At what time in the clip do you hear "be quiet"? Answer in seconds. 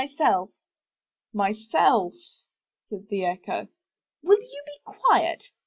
4.65-5.43